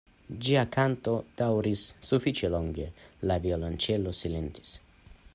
[0.45, 2.87] Ĝia kanto daŭris sufiĉe longe,
[3.31, 4.73] la violonĉelo silentis.